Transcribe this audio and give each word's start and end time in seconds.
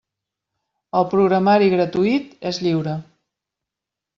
El 0.99 1.05
programari 1.11 1.69
gratuït 1.75 2.33
és 2.53 2.61
lliure. 2.65 2.99